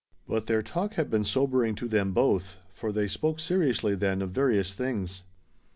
But 0.27 0.47
their 0.47 0.63
talk 0.63 0.95
had 0.95 1.11
been 1.11 1.23
sobering 1.23 1.75
to 1.75 1.87
them 1.87 2.11
both, 2.11 2.57
for 2.73 2.91
they 2.91 3.07
spoke 3.07 3.39
seriously 3.39 3.93
then 3.93 4.23
of 4.23 4.31
various 4.31 4.73
things. 4.73 5.21